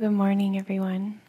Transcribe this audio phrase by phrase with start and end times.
[0.00, 1.20] Good morning, everyone.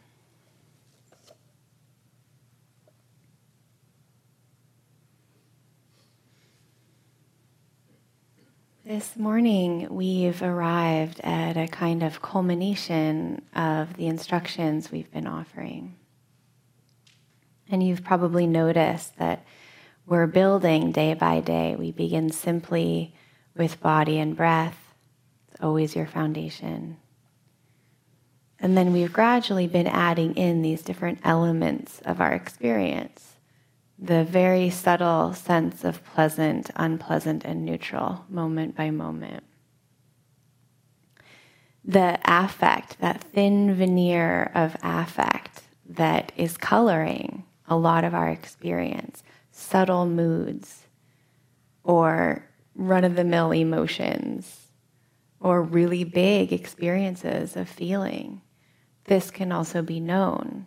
[8.84, 15.94] This morning, we've arrived at a kind of culmination of the instructions we've been offering.
[17.70, 19.44] And you've probably noticed that
[20.06, 21.76] we're building day by day.
[21.76, 23.14] We begin simply
[23.56, 24.92] with body and breath,
[25.52, 26.96] it's always your foundation.
[28.58, 33.36] And then we've gradually been adding in these different elements of our experience
[33.98, 39.42] the very subtle sense of pleasant, unpleasant, and neutral moment by moment.
[41.84, 49.22] The affect, that thin veneer of affect that is coloring a lot of our experience,
[49.50, 50.86] subtle moods,
[51.84, 52.44] or
[52.74, 54.72] run of the mill emotions,
[55.40, 58.42] or really big experiences of feeling.
[59.06, 60.66] This can also be known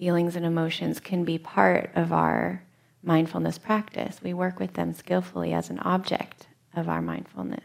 [0.00, 2.62] feelings and emotions can be part of our
[3.02, 4.18] mindfulness practice.
[4.22, 7.60] We work with them skillfully as an object of our mindfulness.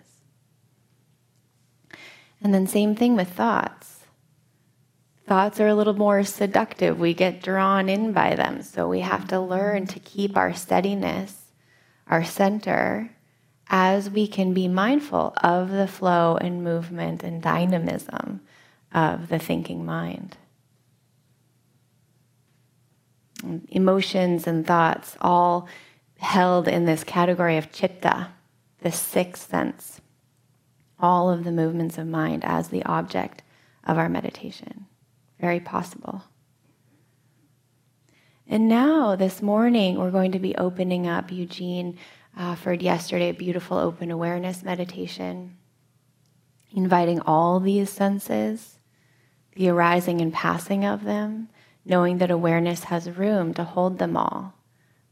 [2.41, 4.01] And then, same thing with thoughts.
[5.25, 6.99] Thoughts are a little more seductive.
[6.99, 8.61] We get drawn in by them.
[8.63, 11.53] So, we have to learn to keep our steadiness,
[12.09, 13.11] our center,
[13.69, 18.41] as we can be mindful of the flow and movement and dynamism
[18.95, 20.37] of the thinking mind
[23.69, 25.67] emotions and thoughts all
[26.17, 28.29] held in this category of chitta,
[28.79, 30.01] the sixth sense.
[30.99, 33.43] All of the movements of mind as the object
[33.83, 34.85] of our meditation.
[35.39, 36.23] Very possible.
[38.47, 41.31] And now, this morning, we're going to be opening up.
[41.31, 41.97] Eugene
[42.37, 45.57] uh, offered yesterday a beautiful open awareness meditation,
[46.71, 48.74] inviting all these senses,
[49.55, 51.49] the arising and passing of them,
[51.85, 54.53] knowing that awareness has room to hold them all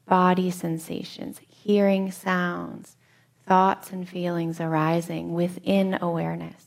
[0.05, 2.97] body sensations, hearing sounds,
[3.45, 6.65] thoughts and feelings arising within awareness.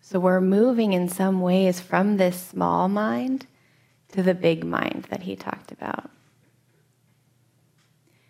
[0.00, 3.46] So we're moving in some ways from this small mind
[4.08, 6.10] to the big mind that he talked about.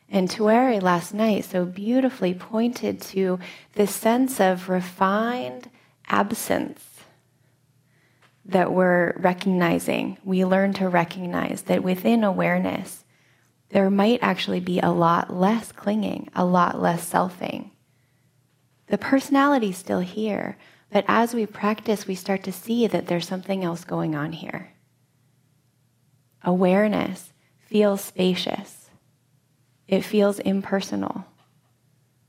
[0.08, 3.38] And Tuere last night so beautifully pointed to
[3.72, 5.70] this sense of refined
[6.12, 6.84] absence
[8.44, 10.18] that we're recognizing.
[10.22, 13.04] We learn to recognize that within awareness,
[13.70, 17.70] there might actually be a lot less clinging, a lot less selfing.
[18.88, 20.58] The personality's still here,
[20.90, 24.74] but as we practice, we start to see that there's something else going on here.
[26.44, 28.90] Awareness feels spacious,
[29.88, 31.24] it feels impersonal,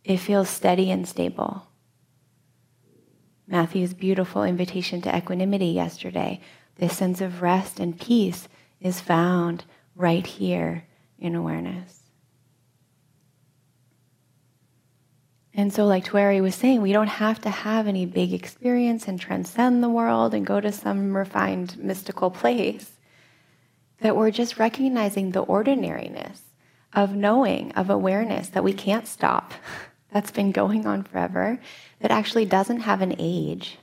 [0.06, 1.68] it feels steady and stable.
[3.48, 6.40] Matthew's beautiful invitation to equanimity yesterday.
[6.78, 8.48] This sense of rest and peace
[8.80, 9.66] is found
[9.96, 10.86] right here
[11.20, 12.00] in awareness.
[15.56, 19.20] And so, like Tuere was saying, we don't have to have any big experience and
[19.20, 22.92] transcend the world and go to some refined mystical place.
[24.00, 26.42] That we're just recognizing the ordinariness
[26.92, 29.54] of knowing, of awareness that we can't stop.
[30.14, 31.60] That's been going on forever
[32.00, 33.80] that actually doesn't have an age.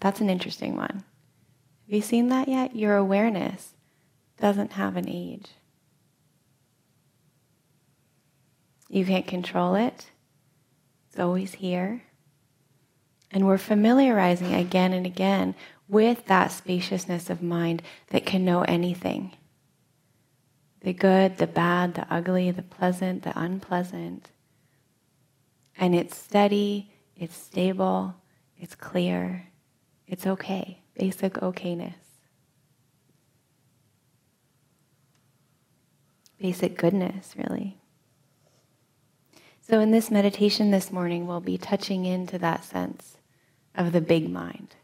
[0.00, 1.04] That's an interesting one.
[1.86, 2.74] Have you seen that yet?
[2.74, 3.74] Your awareness
[4.40, 5.50] doesn't have an age.
[8.88, 10.10] You can't control it,
[11.08, 12.02] it's always here.
[13.30, 15.54] And we're familiarizing again and again
[15.88, 19.32] with that spaciousness of mind that can know anything
[20.80, 24.31] the good, the bad, the ugly, the pleasant, the unpleasant.
[25.82, 28.14] And it's steady, it's stable,
[28.56, 29.48] it's clear,
[30.06, 31.96] it's okay, basic okayness.
[36.38, 37.80] Basic goodness, really.
[39.62, 43.16] So, in this meditation this morning, we'll be touching into that sense
[43.74, 44.76] of the big mind.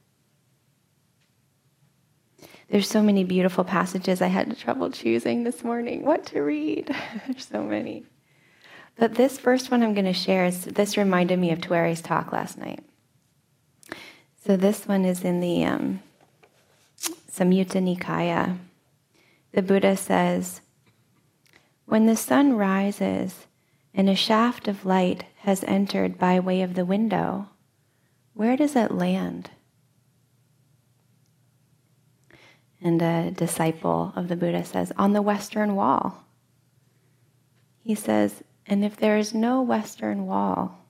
[2.70, 6.04] There's so many beautiful passages I had trouble choosing this morning.
[6.04, 6.92] What to read?
[7.28, 8.04] There's so many.
[8.98, 12.32] But this first one I'm going to share is this reminded me of Tuere's talk
[12.32, 12.84] last night.
[14.44, 16.02] So this one is in the um,
[16.98, 18.58] Samyutta Nikaya.
[19.52, 20.62] The Buddha says,
[21.86, 23.46] When the sun rises
[23.94, 27.48] and a shaft of light has entered by way of the window,
[28.34, 29.50] where does it land?
[32.80, 36.24] And a disciple of the Buddha says, On the western wall.
[37.82, 40.84] He says, and if there is no western wall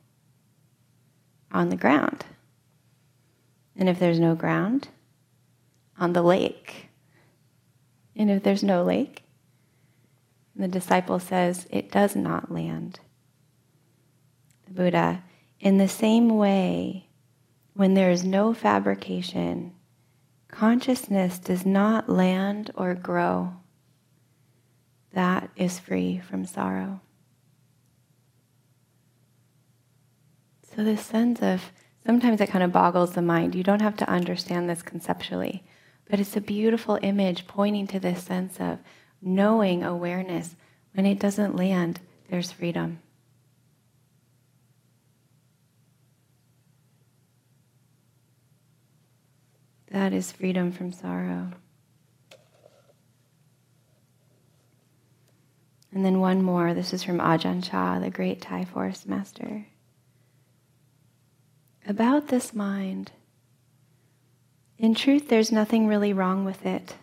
[1.51, 2.25] on the ground,
[3.77, 4.89] And if there's no ground,
[5.99, 6.89] on the lake.
[8.17, 9.23] And if there's no lake,
[10.57, 12.99] the disciple says, it does not land.
[14.67, 15.23] The Buddha,
[15.61, 17.07] in the same way,
[17.75, 19.73] when there is no fabrication,
[20.49, 23.55] consciousness does not land or grow.
[25.13, 27.01] That is free from sorrow.
[30.79, 31.73] So, this sense of
[32.07, 33.57] sometimes it kind of boggles the mind.
[33.57, 35.65] You don't have to understand this conceptually,
[36.09, 38.79] but it's a beautiful image pointing to this sense of
[39.21, 40.55] knowing awareness.
[40.93, 41.99] When it doesn't land,
[42.31, 43.01] there's freedom.
[49.91, 51.55] That is freedom from sorrow.
[55.93, 56.73] And then one more.
[56.73, 59.67] This is from Ajahn Chah, the great Thai forest master.
[61.88, 63.12] About this mind,
[64.76, 66.96] in truth, there's nothing really wrong with it.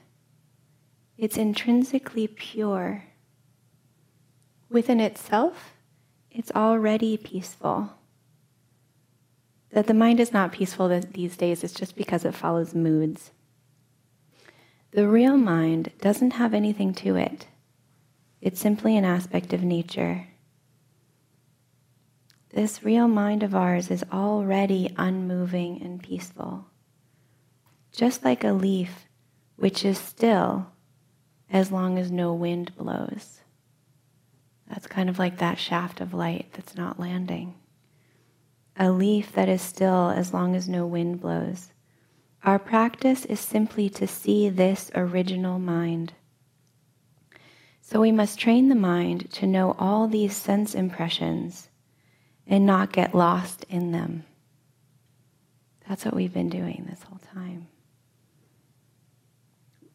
[1.18, 3.06] It's intrinsically pure.
[4.70, 5.74] Within itself,
[6.30, 7.94] it's already peaceful.
[9.72, 13.32] That the mind is not peaceful these days is just because it follows moods.
[14.92, 17.48] The real mind doesn't have anything to it,
[18.40, 20.28] it's simply an aspect of nature.
[22.56, 26.66] This real mind of ours is already unmoving and peaceful
[27.96, 29.06] just like a leaf
[29.56, 30.68] which is still
[31.50, 33.40] as long as no wind blows.
[34.68, 37.56] That's kind of like that shaft of light that's not landing.
[38.78, 41.72] A leaf that is still as long as no wind blows.
[42.44, 46.14] Our practice is simply to see this original mind.
[47.80, 51.70] So we must train the mind to know all these sense impressions
[52.48, 54.24] and not get lost in them.
[55.88, 57.68] That's what we've been doing this whole time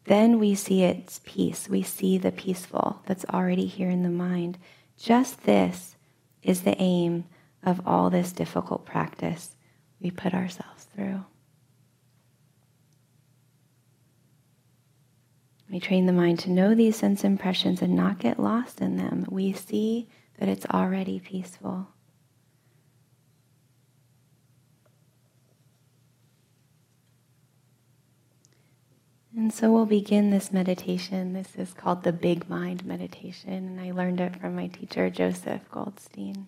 [0.05, 1.69] then we see its peace.
[1.69, 4.57] We see the peaceful that's already here in the mind.
[4.97, 5.95] Just this
[6.43, 7.25] is the aim
[7.63, 9.55] of all this difficult practice
[9.99, 11.23] we put ourselves through.
[15.69, 19.25] We train the mind to know these sense impressions and not get lost in them.
[19.29, 20.09] We see
[20.39, 21.87] that it's already peaceful.
[29.35, 31.31] And so we'll begin this meditation.
[31.31, 35.61] This is called the Big Mind Meditation, and I learned it from my teacher, Joseph
[35.71, 36.47] Goldstein.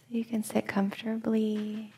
[0.00, 1.92] So you can sit comfortably.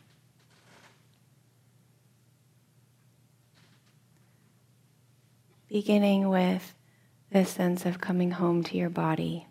[5.71, 6.75] Beginning with
[7.31, 9.47] this sense of coming home to your body.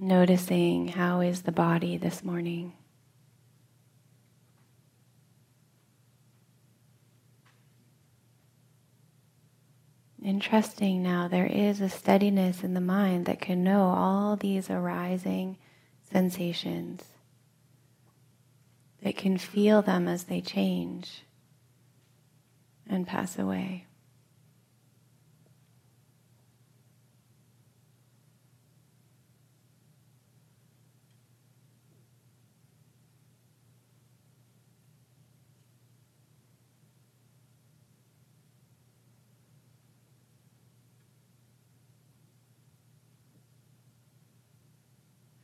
[0.00, 2.72] Noticing how is the body this morning.
[10.22, 15.56] Interesting now there is a steadiness in the mind that can know all these arising
[16.12, 17.02] sensations,
[19.02, 21.24] that can feel them as they change
[22.88, 23.88] and pass away.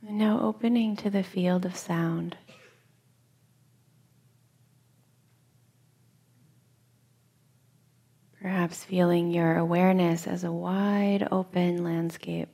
[0.07, 2.37] And now opening to the field of sound.
[8.39, 12.49] Perhaps feeling your awareness as a wide open landscape,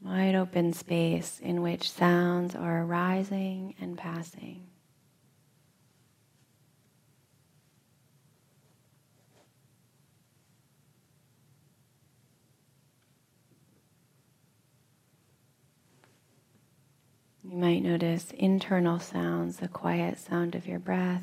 [0.00, 4.67] wide open space in which sounds are arising and passing.
[17.50, 21.22] You might notice internal sounds, the quiet sound of your breath,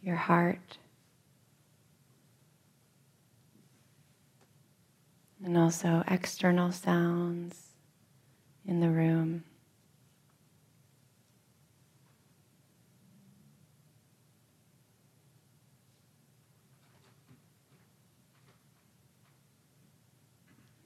[0.00, 0.78] your heart,
[5.44, 7.74] and also external sounds
[8.64, 9.44] in the room.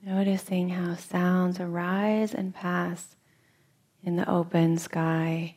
[0.02, 3.14] Noticing how sounds arise and pass
[4.02, 5.56] in the open sky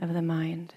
[0.00, 0.74] of the mind.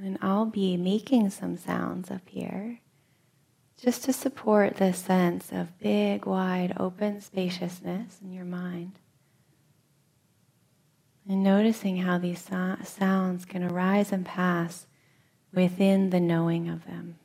[0.00, 2.78] And I'll be making some sounds up here
[3.82, 8.98] just to support this sense of big, wide, open spaciousness in your mind.
[11.28, 14.86] And noticing how these so- sounds can arise and pass
[15.52, 17.18] within the knowing of them,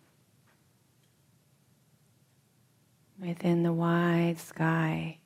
[3.18, 5.20] within the wide sky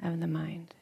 [0.00, 0.72] of the mind.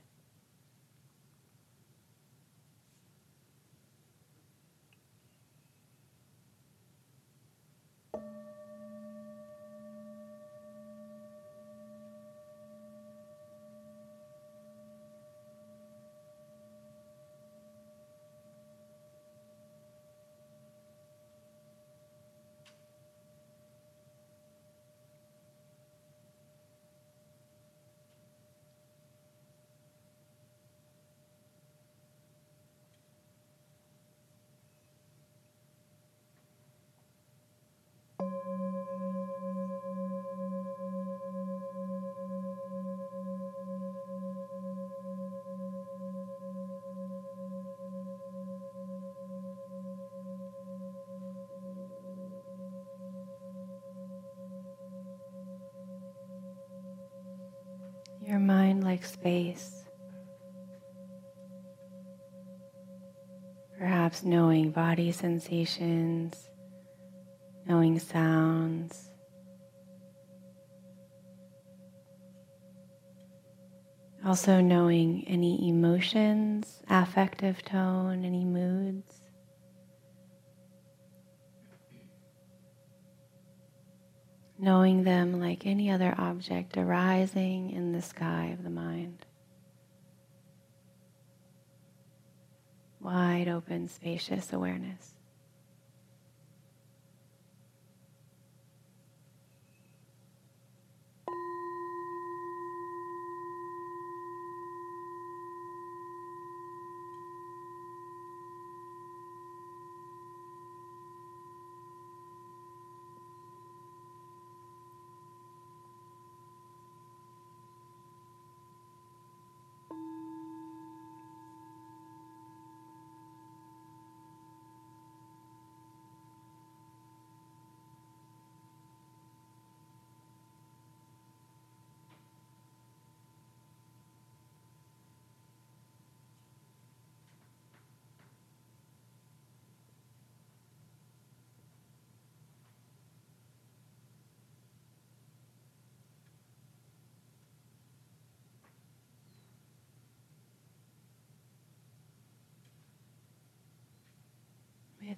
[58.31, 59.83] Your mind like space.
[63.77, 66.49] Perhaps knowing body sensations,
[67.67, 69.09] knowing sounds.
[74.25, 79.13] Also knowing any emotions, affective tone, any moods.
[84.61, 89.25] Knowing them like any other object arising in the sky of the mind.
[93.01, 95.15] Wide open, spacious awareness.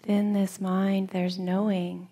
[0.02, 2.08] Within this mind, there's knowing.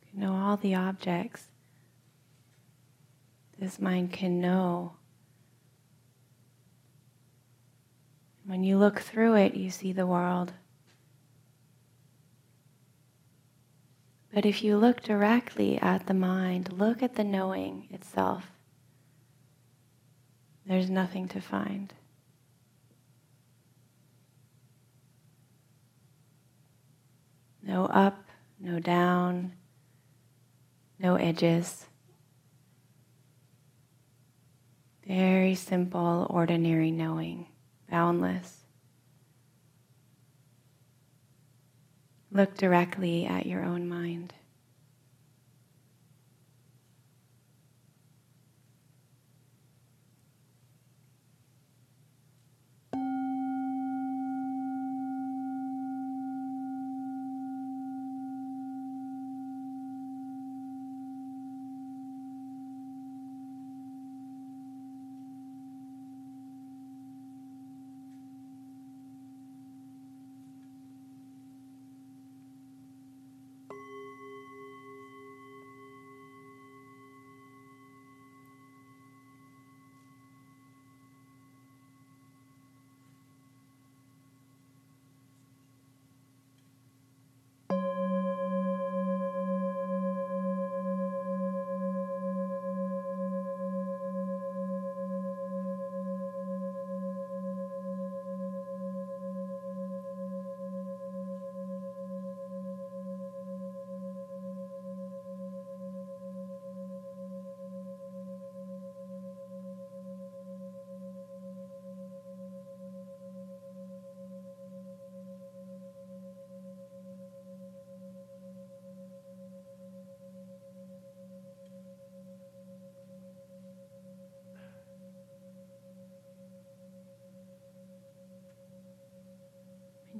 [0.00, 1.48] You can know all the objects.
[3.58, 4.92] This mind can know.
[8.44, 10.52] When you look through it, you see the world.
[14.32, 18.52] But if you look directly at the mind, look at the knowing itself,
[20.64, 21.92] there's nothing to find.
[27.66, 28.28] No up,
[28.60, 29.54] no down,
[31.00, 31.86] no edges.
[35.04, 37.48] Very simple, ordinary knowing,
[37.90, 38.64] boundless.
[42.30, 44.32] Look directly at your own mind.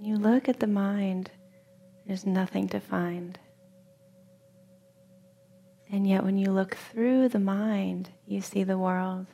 [0.06, 1.32] You look at the mind,
[2.06, 3.36] there's nothing to find.
[5.90, 9.26] And yet, when you look through the mind, you see the world.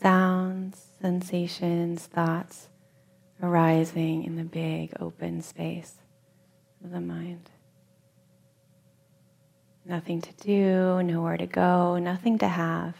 [0.00, 2.70] Sounds, sensations, thoughts
[3.42, 5.96] arising in the big open space
[6.82, 7.50] of the mind.
[9.84, 12.96] Nothing to do, nowhere to go, nothing to have.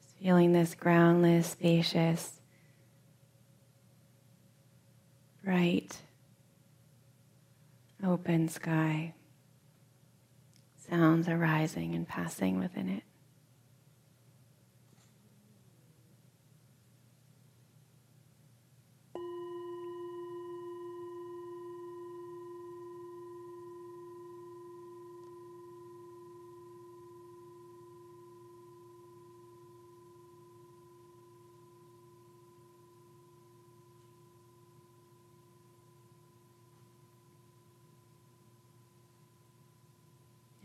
[0.00, 2.37] Just feeling this groundless, spacious,
[5.48, 5.96] bright,
[8.04, 9.14] open sky.
[10.90, 13.02] Sounds arising and passing within it.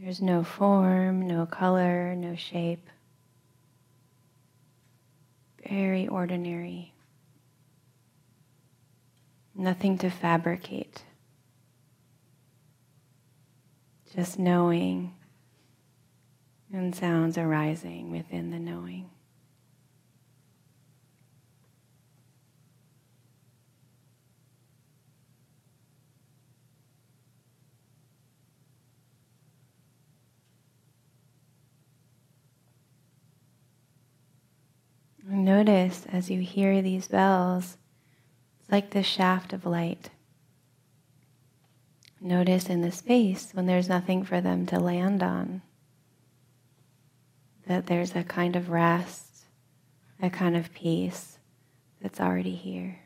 [0.03, 2.89] There's no form, no color, no shape.
[5.65, 6.93] Very ordinary.
[9.55, 11.03] Nothing to fabricate.
[14.13, 15.13] Just knowing
[16.73, 19.09] and sounds arising within the knowing.
[35.33, 37.77] Notice as you hear these bells,
[38.59, 40.11] it's like the shaft of light.
[42.21, 45.63] Notice in the space when there's nothing for them to land on,
[47.65, 49.45] that there's a kind of rest,
[50.21, 51.39] a kind of peace
[51.99, 52.99] that's already here.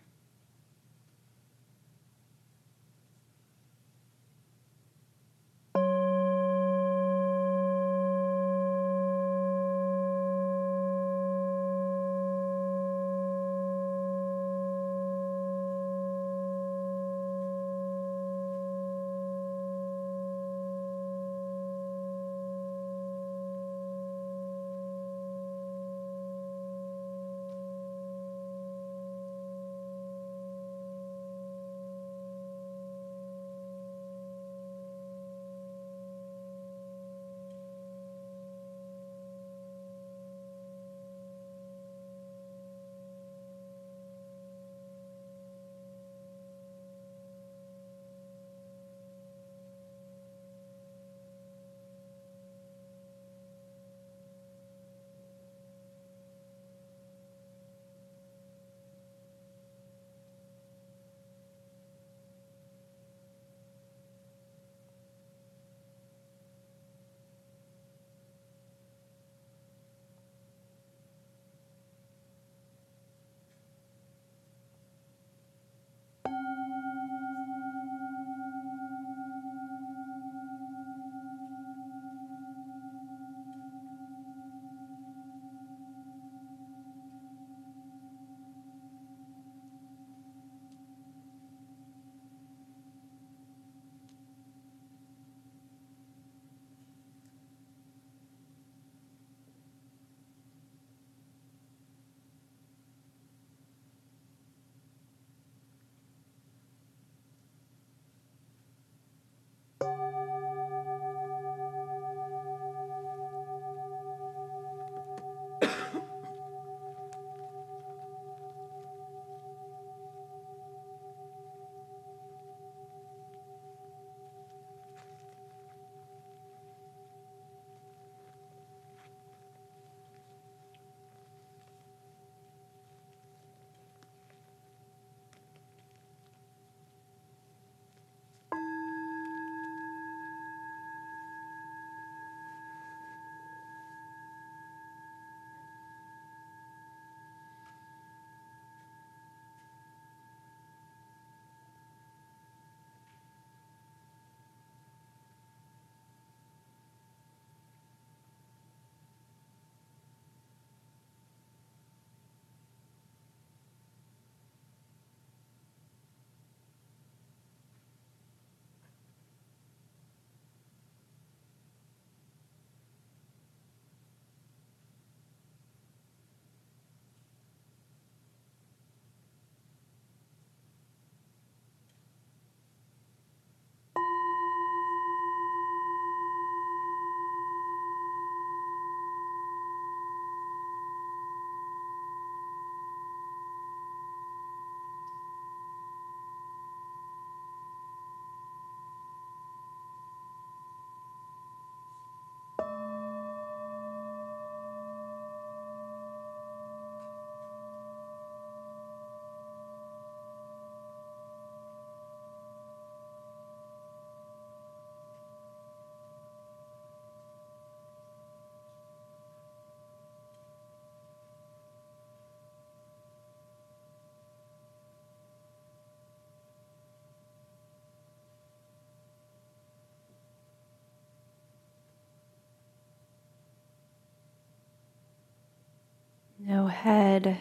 [236.48, 237.40] No head,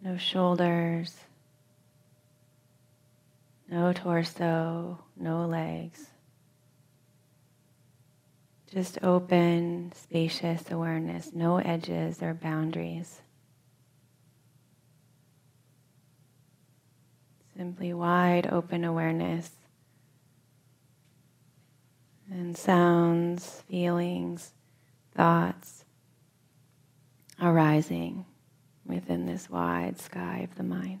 [0.00, 1.14] no shoulders,
[3.68, 6.06] no torso, no legs.
[8.72, 13.20] Just open, spacious awareness, no edges or boundaries.
[17.54, 19.50] Simply wide open awareness
[22.30, 24.52] and sounds, feelings,
[25.14, 25.81] thoughts
[27.42, 28.24] arising
[28.86, 31.00] within this wide sky of the mind.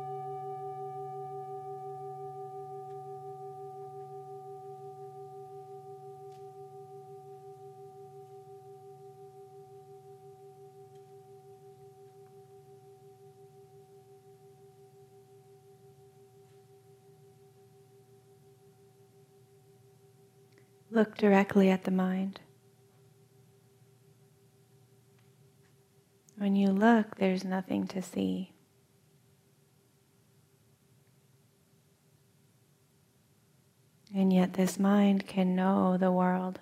[20.93, 22.41] Look directly at the mind.
[26.37, 28.51] When you look, there's nothing to see.
[34.13, 36.59] And yet, this mind can know the world.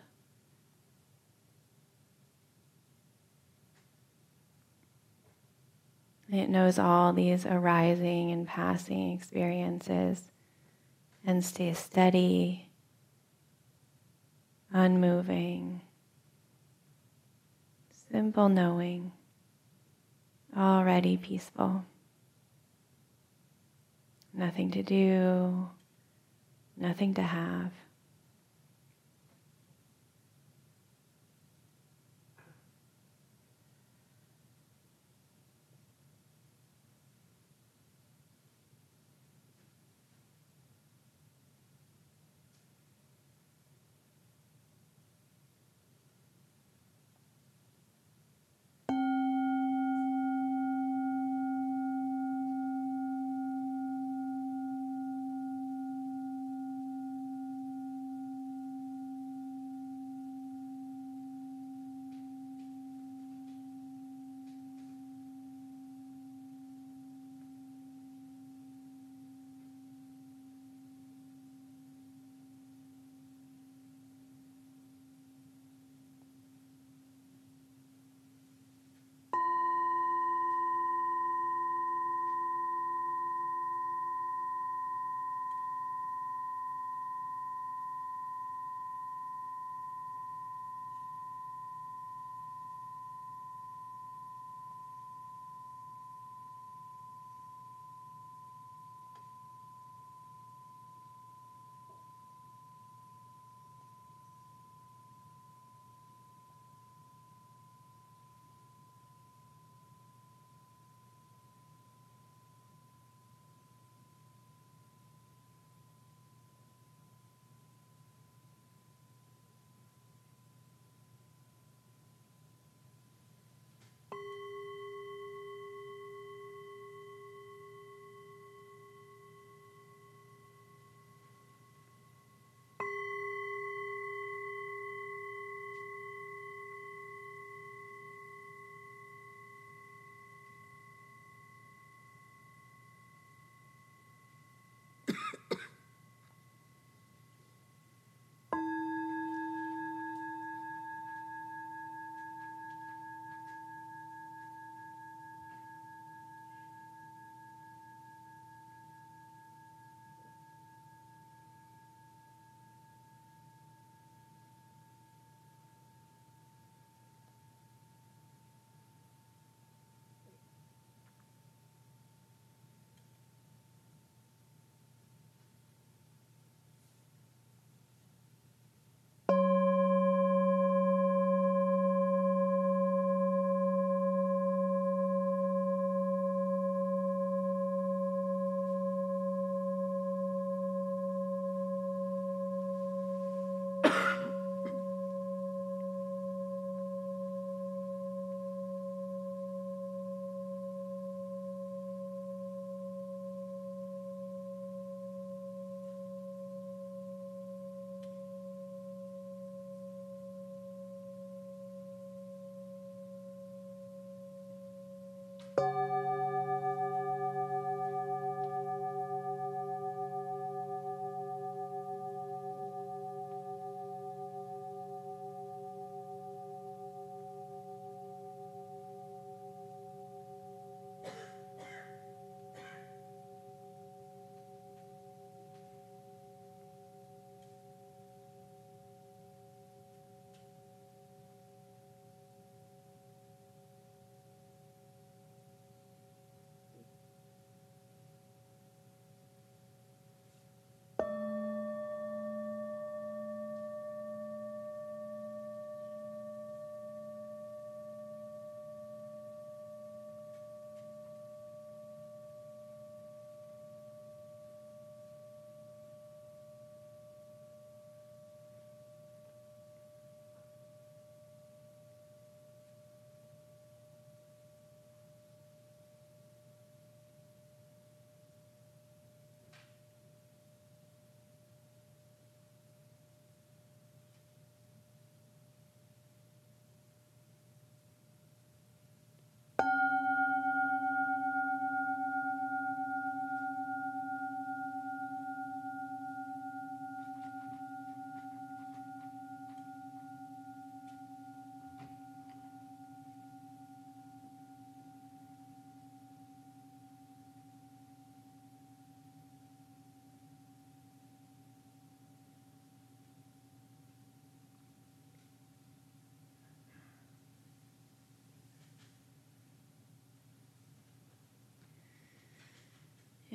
[6.31, 10.31] It knows all these arising and passing experiences
[11.25, 12.68] and stays steady
[14.71, 15.81] unmoving,
[18.11, 19.11] simple knowing,
[20.55, 21.85] already peaceful.
[24.33, 25.69] Nothing to do,
[26.77, 27.71] nothing to have.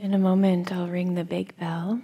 [0.05, 2.03] In a moment, I'll ring the big bell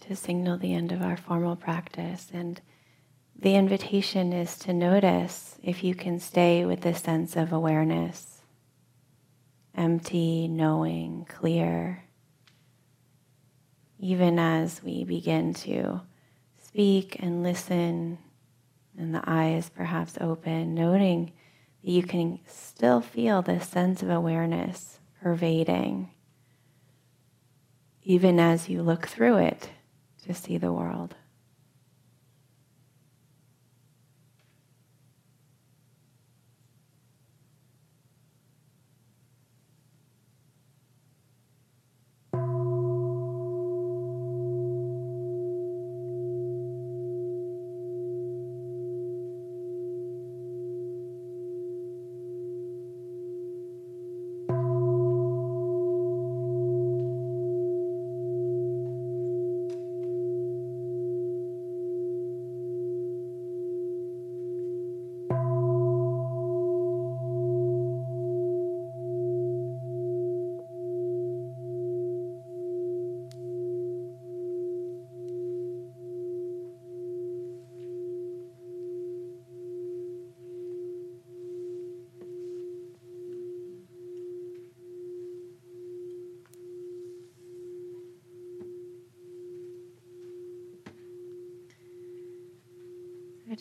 [0.00, 2.26] to signal the end of our formal practice.
[2.34, 2.60] And
[3.38, 8.42] the invitation is to notice if you can stay with this sense of awareness
[9.76, 12.02] empty, knowing, clear.
[14.00, 16.00] Even as we begin to
[16.60, 18.18] speak and listen,
[18.98, 21.30] and the eyes perhaps open, noting
[21.84, 26.10] that you can still feel this sense of awareness pervading,
[28.02, 29.70] even as you look through it
[30.24, 31.14] to see the world.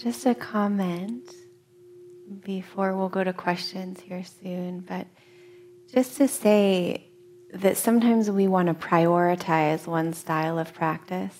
[0.07, 1.35] Just a comment
[2.45, 5.05] before we'll go to questions here soon, but
[5.93, 7.09] just to say
[7.53, 11.37] that sometimes we want to prioritize one style of practice.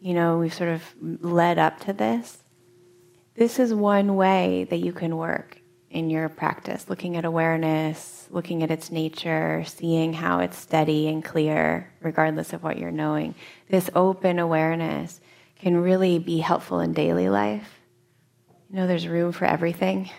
[0.00, 2.38] You know, we've sort of led up to this.
[3.36, 8.64] This is one way that you can work in your practice, looking at awareness, looking
[8.64, 13.36] at its nature, seeing how it's steady and clear, regardless of what you're knowing.
[13.68, 15.20] This open awareness
[15.60, 17.80] can really be helpful in daily life.
[18.70, 20.10] You know, there's room for everything.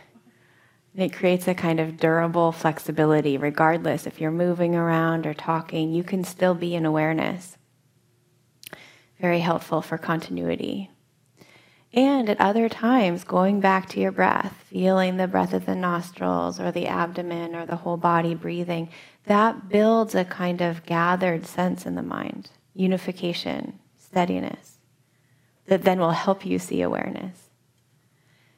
[0.93, 5.91] And it creates a kind of durable flexibility, regardless if you're moving around or talking,
[5.91, 7.57] you can still be in awareness.
[9.19, 10.91] Very helpful for continuity.
[11.93, 16.59] And at other times, going back to your breath, feeling the breath of the nostrils
[16.59, 18.89] or the abdomen or the whole body breathing,
[19.25, 24.80] that builds a kind of gathered sense in the mind, unification, steadiness
[25.71, 27.47] that then will help you see awareness.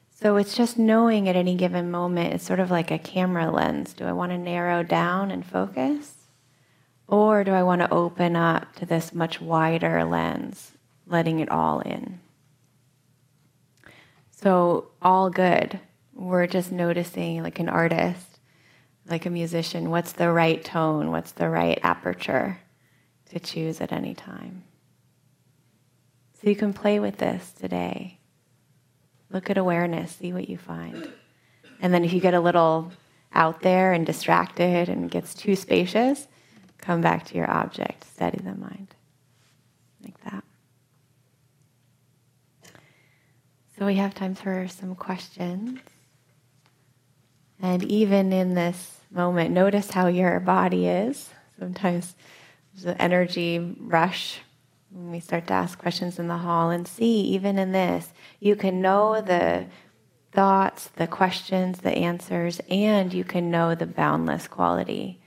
[0.09, 3.93] So it's just knowing at any given moment, it's sort of like a camera lens.
[3.93, 6.15] Do I want to narrow down and focus?
[7.07, 10.71] Or do I want to open up to this much wider lens,
[11.05, 12.19] letting it all in?
[14.31, 15.79] So, all good.
[16.15, 18.39] We're just noticing, like an artist,
[19.07, 22.57] like a musician, what's the right tone, what's the right aperture
[23.29, 24.63] to choose at any time.
[26.43, 28.19] So you can play with this today.
[29.29, 31.09] Look at awareness, see what you find.
[31.79, 32.91] And then if you get a little
[33.31, 36.27] out there and distracted and gets too spacious,
[36.79, 38.93] come back to your object, steady the mind.
[40.03, 40.43] Like that.
[43.79, 45.79] So we have time for some questions.
[47.61, 51.29] And even in this moment, notice how your body is.
[51.57, 52.15] Sometimes
[52.73, 54.41] there's an energy rush
[54.93, 58.81] we start to ask questions in the hall and see, even in this, you can
[58.81, 59.65] know the
[60.31, 65.21] thoughts, the questions, the answers, and you can know the boundless quality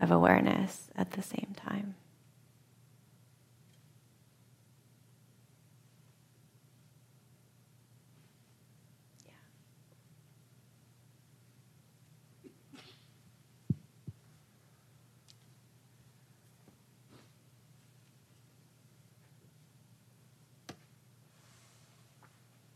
[0.00, 1.94] of awareness at the same time.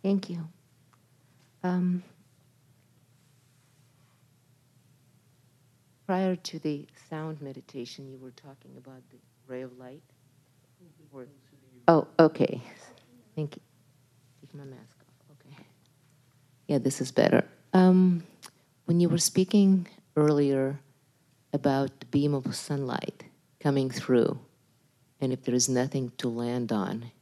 [0.03, 0.48] Thank you.
[1.62, 2.03] Um,
[6.07, 10.03] prior to the sound meditation, you were talking about the ray of light.
[11.12, 11.26] Or,
[11.88, 12.61] oh, okay.
[13.36, 13.62] Thank you.
[14.40, 15.36] Take my mask off.
[15.38, 15.57] Okay.
[16.66, 17.44] Yeah, this is better.
[17.72, 18.24] Um,
[18.86, 19.86] when you were speaking
[20.16, 20.80] earlier
[21.53, 23.24] about the beam of sunlight
[23.61, 24.38] coming through,
[25.20, 27.12] and if there is nothing to land on,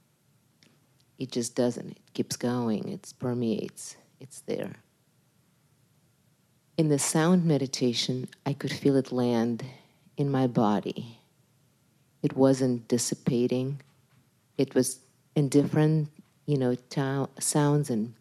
[1.20, 1.90] it just doesn't.
[1.90, 4.76] It keeps going, it permeates, it's there.
[6.78, 9.62] In the sound meditation, I could feel it land
[10.16, 11.18] in my body.
[12.22, 13.82] It wasn't dissipating.
[14.56, 15.00] It was
[15.36, 16.08] in different,
[16.46, 18.14] you know, to- sounds and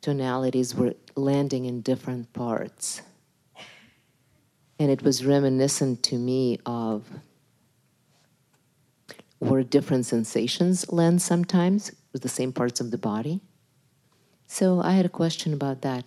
[0.00, 3.02] tonalities were landing in different parts.
[4.78, 7.04] And it was reminiscent to me of
[9.40, 13.40] where different sensations land sometimes with the same parts of the body.
[14.46, 16.04] So I had a question about that.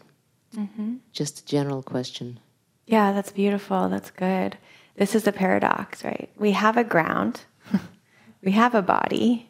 [0.56, 0.96] Mm-hmm.
[1.12, 2.40] Just a general question.
[2.88, 3.90] Yeah, that's beautiful.
[3.90, 4.58] That's good.
[4.96, 6.30] This is a paradox, right?
[6.38, 7.42] We have a ground,
[8.44, 9.50] we have a body,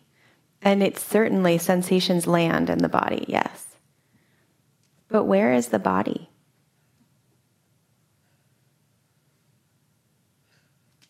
[0.61, 3.65] and it's certainly sensations land in the body, yes.
[5.09, 6.29] But where is the body?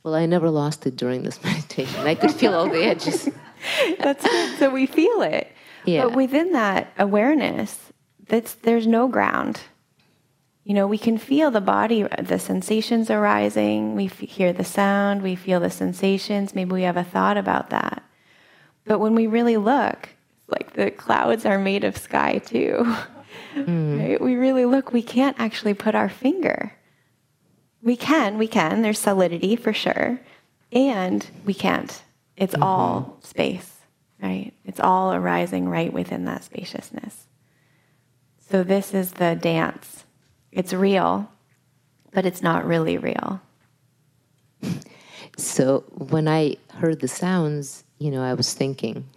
[0.03, 2.07] Well, I never lost it during this meditation.
[2.07, 3.29] I could feel all the edges.
[3.99, 4.59] That's good.
[4.59, 5.51] So we feel it.
[5.85, 6.05] Yeah.
[6.05, 7.91] But within that awareness,
[8.27, 9.61] that's, there's no ground.
[10.63, 13.95] You know, we can feel the body, the sensations arising.
[13.95, 16.53] We f- hear the sound, we feel the sensations.
[16.53, 18.03] Maybe we have a thought about that.
[18.85, 20.09] But when we really look,
[20.47, 22.95] like the clouds are made of sky too.
[23.55, 23.99] Mm.
[24.09, 24.21] Right?
[24.21, 26.73] We really look, we can't actually put our finger.
[27.83, 28.81] We can, we can.
[28.81, 30.19] There's solidity for sure.
[30.71, 32.01] And we can't.
[32.37, 32.63] It's mm-hmm.
[32.63, 33.79] all space,
[34.21, 34.53] right?
[34.65, 37.27] It's all arising right within that spaciousness.
[38.49, 40.05] So this is the dance.
[40.51, 41.31] It's real,
[42.11, 43.41] but it's not really real.
[45.37, 49.07] So when I heard the sounds, you know, I was thinking,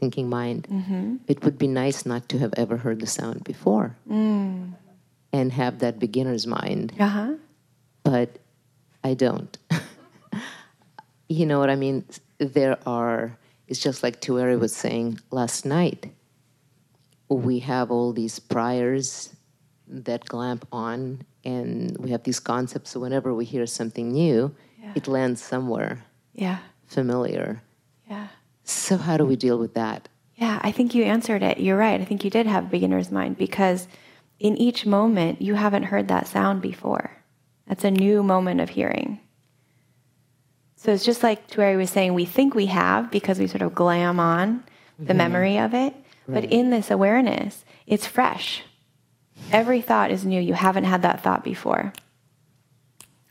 [0.00, 1.16] thinking mind, mm-hmm.
[1.28, 4.72] it would be nice not to have ever heard the sound before mm.
[5.32, 6.92] and have that beginner's mind.
[6.98, 7.34] Uh-huh.
[8.02, 8.38] But
[9.04, 9.56] I don't.
[11.28, 12.04] you know what I mean?
[12.38, 13.36] There are,
[13.68, 16.12] it's just like Tuere was saying last night.
[17.28, 19.34] We have all these priors
[19.88, 22.90] that clamp on, and we have these concepts.
[22.90, 24.92] So whenever we hear something new, yeah.
[24.94, 26.04] it lands somewhere.
[26.34, 26.58] Yeah.
[26.86, 27.62] Familiar.
[28.08, 28.28] Yeah.
[28.64, 30.08] So how do we deal with that?
[30.36, 31.58] Yeah, I think you answered it.
[31.58, 32.00] You're right.
[32.00, 33.86] I think you did have a beginner's mind because
[34.38, 37.21] in each moment you haven't heard that sound before.
[37.72, 39.18] That's a new moment of hearing.
[40.76, 43.74] So it's just like Tuere was saying, we think we have because we sort of
[43.74, 44.62] glam on
[44.98, 45.16] the mm-hmm.
[45.16, 45.94] memory of it.
[46.26, 46.42] Right.
[46.42, 48.62] But in this awareness, it's fresh.
[49.50, 50.38] Every thought is new.
[50.38, 51.94] You haven't had that thought before.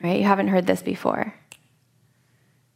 [0.01, 0.17] Right?
[0.17, 1.35] You haven't heard this before.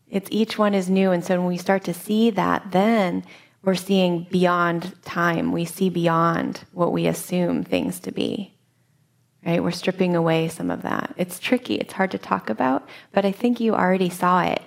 [0.08, 1.10] It's each one is new.
[1.10, 3.26] And so when we start to see that, then
[3.64, 5.52] we're seeing beyond time.
[5.52, 8.55] We see beyond what we assume things to be.
[9.46, 9.62] Right?
[9.62, 11.14] We're stripping away some of that.
[11.18, 11.76] It's tricky.
[11.76, 14.62] It's hard to talk about, but I think you already saw it.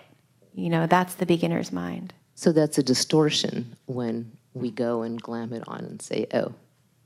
[0.55, 2.15] You know, that's the beginner's mind.
[2.35, 6.55] So that's a distortion when we go and glam it on and say, "Oh,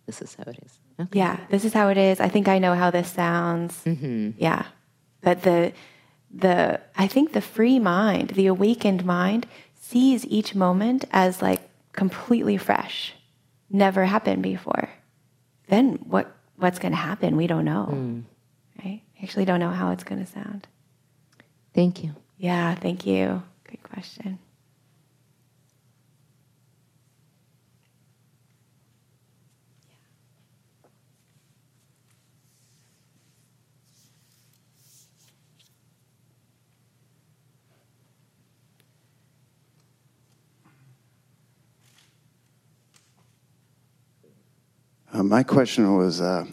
[0.05, 1.19] this is how it is." Okay.
[1.19, 2.21] Yeah, this is how it is.
[2.21, 3.83] I think I know how this sounds.
[3.85, 4.33] Mm-hmm.
[4.37, 4.67] Yeah,
[5.23, 5.73] but the
[6.31, 11.63] the I think the free mind, the awakened mind, sees each moment as like
[11.93, 13.15] completely fresh,
[13.71, 14.91] never happened before.
[15.69, 17.37] Then what what's going to happen?
[17.37, 17.89] We don't know.
[17.91, 18.23] Mm.
[18.85, 19.03] Right?
[19.15, 20.67] We actually don't know how it's going to sound.
[21.75, 22.15] Thank you.
[22.39, 23.43] Yeah, thank you.
[23.69, 24.39] Good question.
[45.13, 46.47] Uh, my question was uh,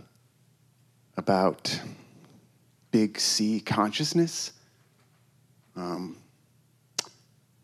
[1.16, 1.80] about
[2.92, 4.52] big C consciousness
[5.78, 6.18] um,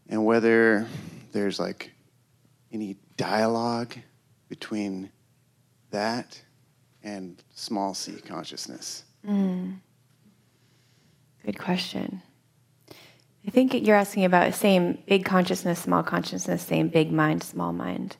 [0.08, 0.88] and whether
[1.34, 1.92] there's like
[2.72, 3.94] any dialogue
[4.48, 5.12] between
[5.92, 6.42] that
[7.04, 9.04] and small c consciousness.
[9.28, 9.80] Mm.
[11.46, 12.22] Good question.
[13.46, 18.16] I think you're asking about same big consciousness, small consciousness, same big mind, small mind.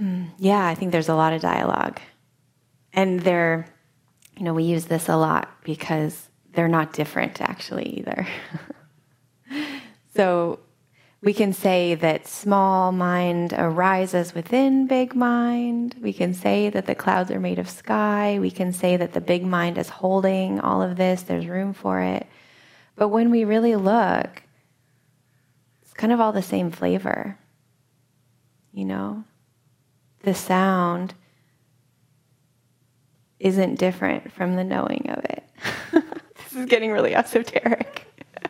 [0.00, 2.00] Mm, yeah, I think there's a lot of dialogue.
[2.92, 3.66] And they're,
[4.36, 8.26] you know, we use this a lot because they're not different actually either.
[10.14, 10.60] so
[11.20, 15.96] we can say that small mind arises within big mind.
[16.00, 18.38] We can say that the clouds are made of sky.
[18.40, 22.00] We can say that the big mind is holding all of this, there's room for
[22.00, 22.26] it.
[22.94, 24.42] But when we really look,
[25.82, 27.36] it's kind of all the same flavor,
[28.72, 29.24] you know?
[30.22, 31.14] The sound
[33.40, 35.44] isn't different from the knowing of it.
[35.92, 38.06] this is getting really esoteric.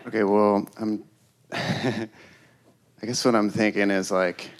[0.06, 1.04] okay, well, I'm
[1.52, 4.50] I guess what I'm thinking is like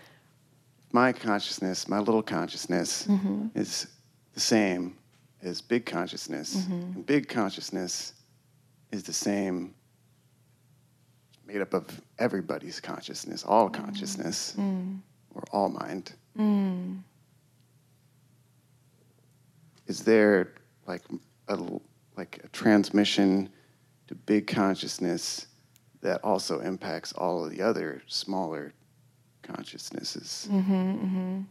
[0.92, 3.46] my consciousness, my little consciousness mm-hmm.
[3.54, 3.88] is
[4.34, 4.96] the same
[5.42, 6.56] as big consciousness.
[6.56, 6.72] Mm-hmm.
[6.72, 8.14] And big consciousness
[8.90, 9.74] is the same
[11.46, 14.98] made up of everybody's consciousness, all consciousness, mm.
[15.34, 16.12] or all mind.
[16.38, 17.00] Mm.
[19.86, 20.52] Is there
[20.86, 21.02] like
[21.48, 21.58] a
[22.16, 23.48] like a transmission
[24.06, 25.46] to big consciousness
[26.00, 28.72] that also impacts all of the other smaller
[29.42, 30.48] consciousnesses.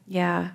[0.05, 0.49] Yeah.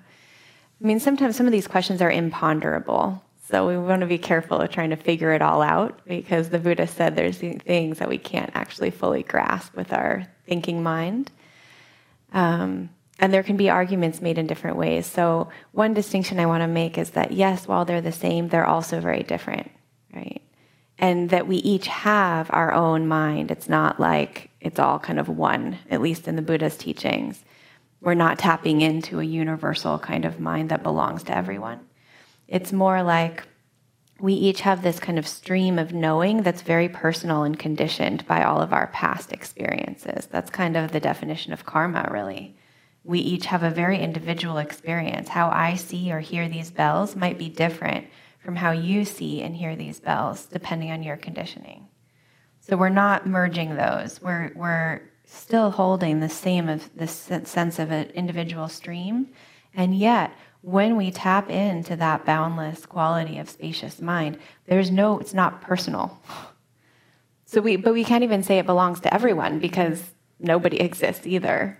[0.81, 3.23] I mean, sometimes some of these questions are imponderable.
[3.49, 6.59] So we want to be careful of trying to figure it all out because the
[6.59, 11.31] Buddha said there's things that we can't actually fully grasp with our thinking mind.
[12.31, 12.89] Um,
[13.19, 15.05] and there can be arguments made in different ways.
[15.05, 18.65] So one distinction I want to make is that yes, while they're the same, they're
[18.65, 19.71] also very different,
[20.13, 20.41] right?
[20.97, 23.51] And that we each have our own mind.
[23.51, 27.43] It's not like it's all kind of one, at least in the Buddha's teachings.
[28.01, 31.79] We're not tapping into a universal kind of mind that belongs to everyone.
[32.47, 33.43] It's more like
[34.19, 38.43] we each have this kind of stream of knowing that's very personal and conditioned by
[38.43, 40.27] all of our past experiences.
[40.27, 42.55] That's kind of the definition of karma, really.
[43.03, 45.29] We each have a very individual experience.
[45.29, 48.07] How I see or hear these bells might be different
[48.39, 51.87] from how you see and hear these bells, depending on your conditioning.
[52.59, 54.21] So we're not merging those.
[54.21, 59.29] We're, we're still holding the same of this sense of an individual stream,
[59.73, 60.31] and yet
[60.61, 66.21] when we tap into that boundless quality of spacious mind, there's no, it's not personal.
[67.45, 70.01] So we, but we can't even say it belongs to everyone because
[70.39, 71.77] nobody exists either.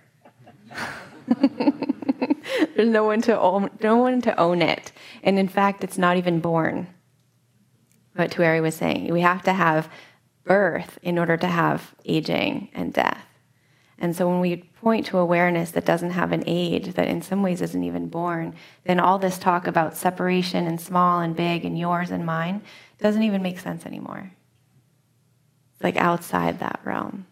[2.76, 6.16] there's no one to own, no one to own it, and in fact, it's not
[6.16, 6.86] even born.
[8.14, 9.90] What Tuere was saying, we have to have
[10.44, 13.26] birth in order to have aging and death.
[13.98, 17.42] And so when we point to awareness that doesn't have an age, that in some
[17.42, 18.54] ways isn't even born,
[18.84, 22.62] then all this talk about separation and small and big and yours and mine
[22.98, 24.32] doesn't even make sense anymore.
[25.72, 27.26] It's like outside that realm.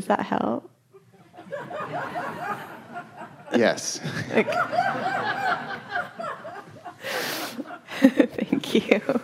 [0.00, 0.70] Does that help?
[3.54, 3.98] Yes.
[8.00, 9.20] Thank you.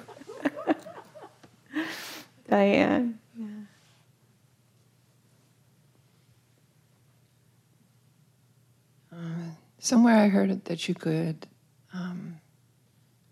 [2.51, 3.18] Diane.
[9.79, 11.47] Somewhere I heard that you could
[11.95, 12.37] um,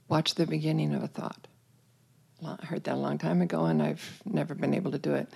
[0.08, 1.46] watch the beginning of a thought.
[2.42, 5.28] I heard that a long time ago, and I've never been able to do it.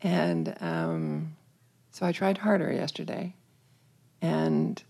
[0.00, 1.36] And um,
[1.90, 3.34] so I tried harder yesterday,
[4.22, 4.82] and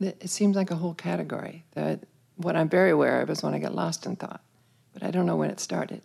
[0.00, 1.64] it seems like a whole category.
[1.72, 2.00] That
[2.36, 4.42] what I'm very aware of is when I get lost in thought,
[4.92, 6.02] but I don't know when it started.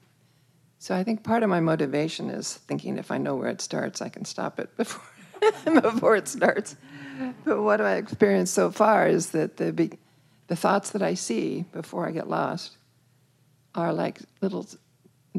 [0.79, 4.01] So I think part of my motivation is thinking if I know where it starts,
[4.01, 5.01] I can stop it before
[5.81, 6.75] before it starts.
[7.45, 9.99] But what I experienced so far is that the be-
[10.47, 12.77] the thoughts that I see before I get lost
[13.75, 14.67] are like little.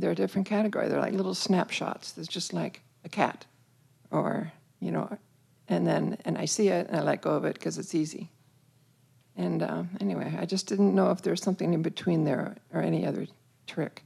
[0.01, 0.89] They're a different category.
[0.89, 2.13] They're like little snapshots.
[2.13, 3.47] There's just like a cat,
[4.11, 5.19] or you know,
[5.69, 8.31] and then and I see it and I let go of it because it's easy.
[9.37, 13.07] And uh, anyway, I just didn't know if there's something in between there or any
[13.07, 13.27] other
[13.67, 14.03] trick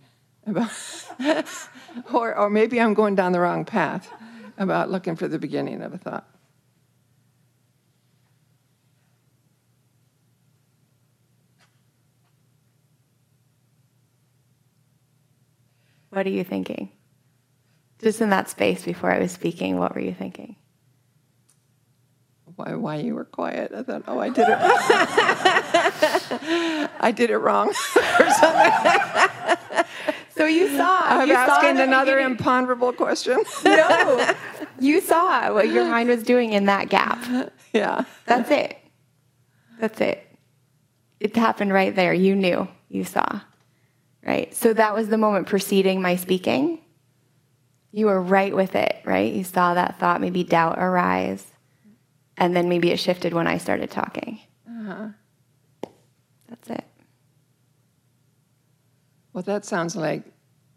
[0.46, 0.70] about,
[2.12, 4.10] or or maybe I'm going down the wrong path
[4.58, 6.28] about looking for the beginning of a thought.
[16.12, 16.90] What are you thinking?
[18.02, 20.56] Just in that space before I was speaking, what were you thinking?
[22.54, 23.72] Why, why you were quiet?
[23.74, 24.58] I thought, oh, I did it.
[27.00, 27.72] I did it wrong or
[28.40, 29.86] something.
[30.36, 31.00] So you saw.
[31.02, 32.32] I'm you asking the another beginning.
[32.32, 33.42] imponderable question.
[33.64, 34.34] no,
[34.78, 37.18] you saw what your mind was doing in that gap.
[37.72, 38.04] yeah.
[38.26, 38.76] That's it.
[39.80, 40.26] That's it.
[41.20, 42.12] It happened right there.
[42.12, 42.68] You knew.
[42.90, 43.40] You saw.
[44.24, 44.54] Right?
[44.54, 46.78] So that was the moment preceding my speaking.
[47.90, 49.32] You were right with it, right?
[49.32, 51.46] You saw that thought, maybe doubt arise.
[52.36, 54.40] And then maybe it shifted when I started talking.
[54.66, 55.08] Uh-huh.
[56.48, 56.84] That's it.
[59.32, 60.22] Well, that sounds like,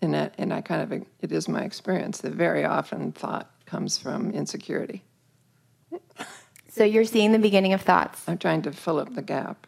[0.01, 3.97] and that, and I kind of, it is my experience that very often thought comes
[3.97, 5.03] from insecurity.
[6.67, 8.23] So you're seeing the beginning of thoughts.
[8.27, 9.65] I'm trying to fill up the gap.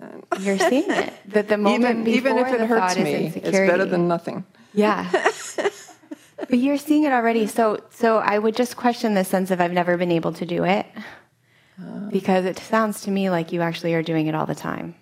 [0.40, 1.12] You're seeing it.
[1.26, 3.70] That the moment even, even if before it the hurts thought is me, it's insecurity.
[3.70, 4.44] better than nothing.
[4.72, 5.10] Yeah.
[6.36, 7.46] but you're seeing it already.
[7.46, 10.64] So so I would just question the sense of I've never been able to do
[10.64, 10.86] it.
[11.80, 12.08] Uh.
[12.10, 14.94] Because it sounds to me like you actually are doing it all the time.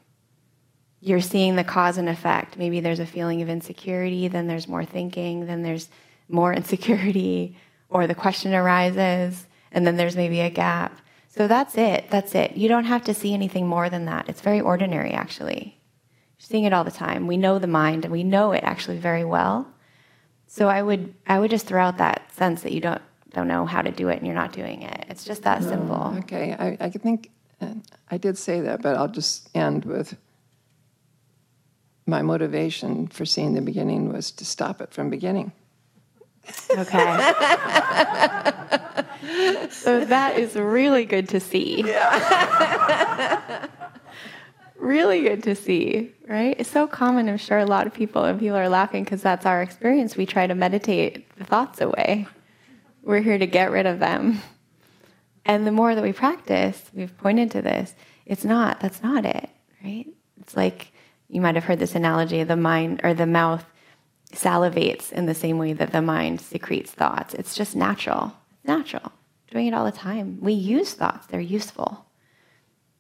[1.01, 2.57] You're seeing the cause and effect.
[2.57, 5.89] Maybe there's a feeling of insecurity, then there's more thinking, then there's
[6.29, 7.57] more insecurity,
[7.89, 10.99] or the question arises, and then there's maybe a gap.
[11.39, 12.11] So that's it.
[12.11, 12.57] That's it.
[12.57, 14.29] You don't have to see anything more than that.
[14.29, 15.81] It's very ordinary, actually.
[16.37, 17.29] You're seeing it all the time.
[17.29, 19.69] We know the mind, and we know it actually very well.
[20.49, 23.01] So I would, I would just throw out that sense that you don't,
[23.33, 25.07] don't know how to do it and you're not doing it.
[25.11, 26.13] It's just that simple.
[26.19, 27.31] Okay, I, I think
[27.61, 27.75] uh,
[28.11, 30.17] I did say that, but I'll just end with
[32.05, 35.53] my motivation for seeing the beginning was to stop it from beginning.
[36.77, 37.33] Okay.
[39.89, 41.83] so that is really good to see.
[41.83, 43.69] Yeah.
[44.77, 46.55] really good to see, right?
[46.59, 49.47] It's so common, I'm sure a lot of people, and people are laughing because that's
[49.47, 50.15] our experience.
[50.15, 52.27] We try to meditate the thoughts away.
[53.03, 54.43] We're here to get rid of them.
[55.47, 57.95] And the more that we practice, we've pointed to this,
[58.27, 59.49] it's not, that's not it,
[59.83, 60.05] right?
[60.43, 60.93] It's like
[61.31, 63.65] you might have heard this analogy the mind or the mouth
[64.35, 67.33] salivates in the same way that the mind secretes thoughts.
[67.33, 68.35] It's just natural.
[68.65, 69.13] natural.
[69.51, 70.39] Doing it all the time.
[70.41, 72.05] We use thoughts, they're useful.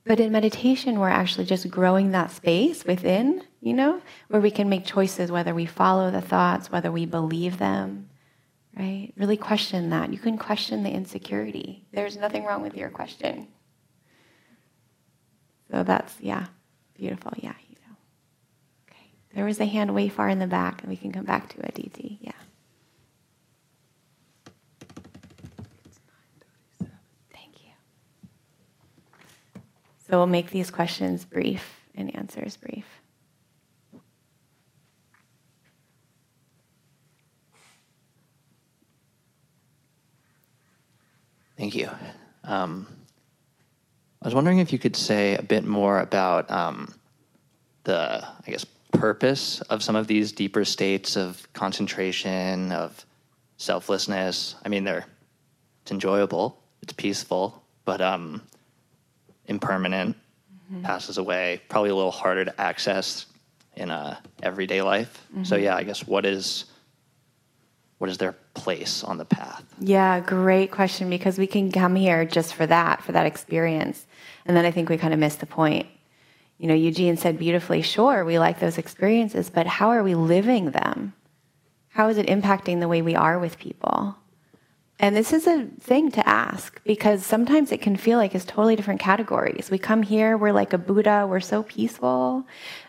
[0.04, 4.68] But in meditation, we're actually just growing that space within, you know, where we can
[4.70, 8.08] make choices whether we follow the thoughts, whether we believe them,
[8.78, 9.12] right?
[9.16, 10.10] Really question that.
[10.10, 11.84] You can question the insecurity.
[11.92, 13.48] There's nothing wrong with your question.
[15.70, 16.46] So that's, yeah,
[16.94, 17.32] beautiful.
[17.36, 17.96] Yeah, you know.
[18.88, 19.12] Okay.
[19.34, 21.60] There was a hand way far in the back, and we can come back to
[21.60, 22.18] it, DT.
[22.20, 22.32] Yeah.
[27.32, 27.72] Thank you.
[30.08, 32.86] So we'll make these questions brief and answers brief.
[41.58, 41.90] Thank you.
[42.44, 42.86] Um,
[44.22, 46.94] I was wondering if you could say a bit more about um,
[47.84, 53.04] the, I guess, purpose of some of these deeper states of concentration, of
[53.58, 54.54] selflessness.
[54.64, 55.06] I mean, they're
[55.82, 58.42] it's enjoyable, it's peaceful, but um,
[59.48, 60.16] impermanent,
[60.72, 60.82] mm-hmm.
[60.82, 61.60] passes away.
[61.68, 63.26] Probably a little harder to access
[63.76, 65.26] in a uh, everyday life.
[65.32, 65.44] Mm-hmm.
[65.44, 66.66] So yeah, I guess what is
[67.98, 69.64] what is their place on the path?
[69.80, 74.06] Yeah, great question because we can come here just for that, for that experience.
[74.46, 75.86] And then I think we kind of miss the point.
[76.58, 80.70] You know, Eugene said beautifully, sure, we like those experiences, but how are we living
[80.70, 81.12] them?
[81.88, 84.16] How is it impacting the way we are with people?
[85.00, 88.74] And this is a thing to ask because sometimes it can feel like it's totally
[88.74, 89.70] different categories.
[89.70, 92.44] We come here, we're like a Buddha, we're so peaceful.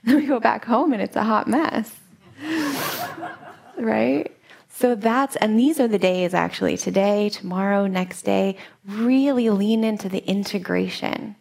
[0.05, 1.95] And we go back home and it's a hot mess.
[3.77, 4.31] right?
[4.69, 8.57] So that's, and these are the days actually, today, tomorrow, next day,
[8.87, 11.35] really lean into the integration.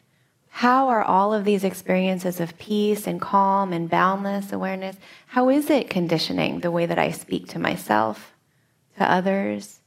[0.51, 4.97] How are all of these experiences of peace and calm and boundless awareness,
[5.29, 8.35] how is it conditioning the way that I speak to myself,
[8.99, 9.78] to others?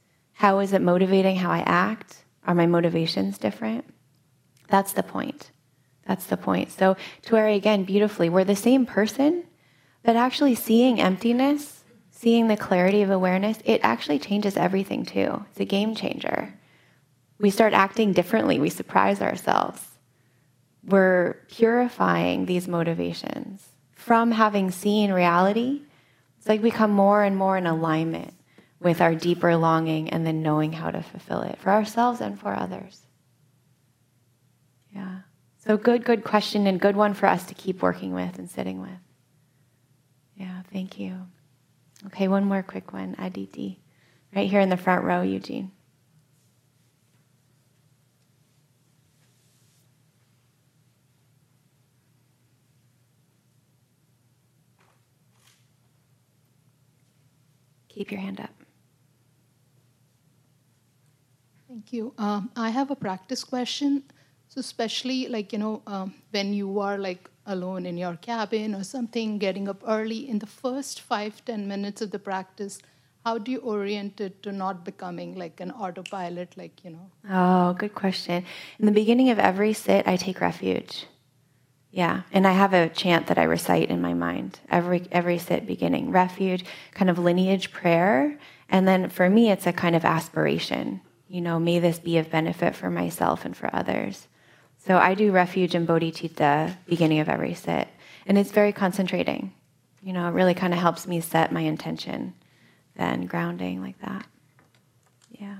[0.42, 2.24] How is it motivating how I act?
[2.44, 3.84] Are my motivations different?
[4.66, 5.52] That's the point.
[6.04, 6.72] That's the point.
[6.72, 9.44] So, Tuere, again, beautifully, we're the same person,
[10.02, 15.44] but actually seeing emptiness seeing the clarity of awareness, it actually changes everything too.
[15.50, 16.52] It's a game changer.
[17.38, 19.80] We start acting differently, we surprise ourselves.
[20.84, 23.68] We're purifying these motivations.
[23.92, 25.82] From having seen reality,
[26.38, 28.34] it's like we come more and more in alignment
[28.82, 32.54] with our deeper longing and then knowing how to fulfill it for ourselves and for
[32.54, 33.06] others.
[34.94, 35.20] Yeah.
[35.58, 38.80] So, good, good question and good one for us to keep working with and sitting
[38.80, 38.90] with.
[40.36, 41.26] Yeah, thank you.
[42.06, 43.78] Okay, one more quick one, Aditi.
[44.34, 45.70] Right here in the front row, Eugene.
[57.88, 58.61] Keep your hand up.
[61.82, 62.14] Thank you.
[62.16, 64.04] Um, I have a practice question.
[64.46, 68.84] So, especially like, you know, um, when you are like alone in your cabin or
[68.84, 72.78] something, getting up early, in the first five ten minutes of the practice,
[73.24, 77.10] how do you orient it to not becoming like an autopilot, like, you know?
[77.28, 78.44] Oh, good question.
[78.78, 81.06] In the beginning of every sit, I take refuge.
[81.90, 85.66] Yeah, and I have a chant that I recite in my mind every every sit
[85.66, 91.00] beginning refuge, kind of lineage prayer, and then for me it's a kind of aspiration.
[91.32, 94.28] You know, may this be of benefit for myself and for others.
[94.76, 97.88] So I do refuge and bodhicitta beginning of every sit.
[98.26, 99.54] And it's very concentrating.
[100.02, 102.34] You know, it really kind of helps me set my intention,
[102.96, 104.26] then grounding like that.
[105.30, 105.56] Yeah.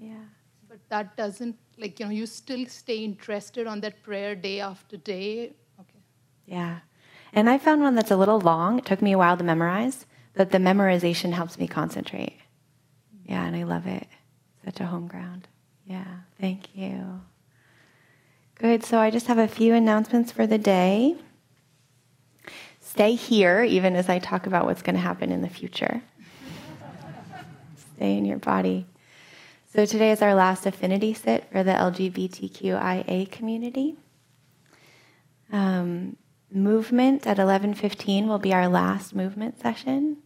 [0.00, 0.24] Yeah.
[0.66, 4.96] But that doesn't, like, you know, you still stay interested on that prayer day after
[4.96, 5.52] day.
[5.78, 6.00] Okay.
[6.46, 6.78] Yeah.
[7.34, 8.78] And I found one that's a little long.
[8.78, 12.38] It took me a while to memorize, but the memorization helps me concentrate.
[13.26, 14.06] Yeah, and I love it.
[14.66, 15.46] Such a home ground.
[15.86, 16.22] Yeah.
[16.40, 17.20] Thank you.
[18.56, 18.84] Good.
[18.84, 21.14] So I just have a few announcements for the day.
[22.80, 26.02] Stay here, even as I talk about what's going to happen in the future.
[27.94, 28.86] Stay in your body.
[29.72, 33.96] So today is our last affinity sit for the LGBTQIA community.
[35.52, 36.16] Um,
[36.50, 40.16] movement at 11:15 will be our last movement session.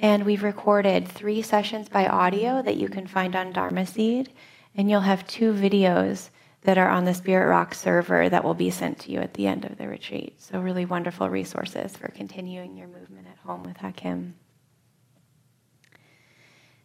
[0.00, 4.32] And we've recorded three sessions by audio that you can find on Dharma Seed,
[4.76, 6.30] and you'll have two videos
[6.62, 9.46] that are on the Spirit Rock server that will be sent to you at the
[9.46, 10.40] end of the retreat.
[10.40, 14.34] So really wonderful resources for continuing your movement at home with Hakim.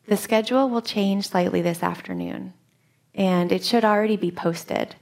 [0.07, 2.53] The schedule will change slightly this afternoon,
[3.13, 4.95] and it should already be posted.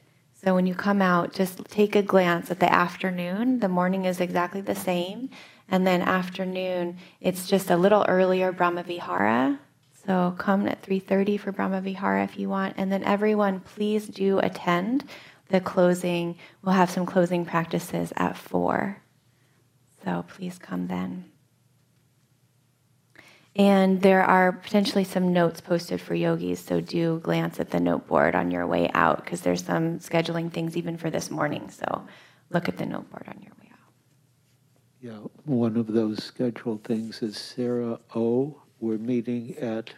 [0.43, 3.59] So when you come out, just take a glance at the afternoon.
[3.59, 5.29] The morning is exactly the same.
[5.71, 9.57] And then afternoon, it's just a little earlier Brahma Vihara.
[10.05, 12.75] So come at 3:30 for Brahma Vihara if you want.
[12.77, 15.05] And then everyone, please do attend
[15.47, 16.35] the closing.
[16.61, 18.97] We'll have some closing practices at 4.
[20.03, 21.25] So please come then.
[23.55, 28.07] And there are potentially some notes posted for yogis, so do glance at the note
[28.07, 31.69] board on your way out because there's some scheduling things even for this morning.
[31.69, 32.05] So
[32.49, 33.60] look at the note board on your way.
[35.01, 38.61] Yeah, one of those scheduled things is Sarah O.
[38.79, 39.89] We're meeting at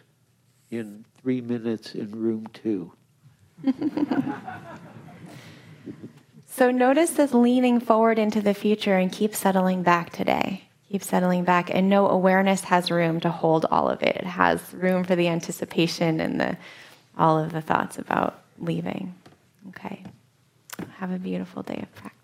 [0.70, 2.92] in three minutes in room two.
[6.56, 10.62] So notice this leaning forward into the future and keep settling back today.
[10.88, 14.14] Keep settling back, and know awareness has room to hold all of it.
[14.14, 16.56] It has room for the anticipation and the
[17.18, 19.16] all of the thoughts about leaving.
[19.70, 20.04] Okay.
[20.98, 22.23] Have a beautiful day of practice.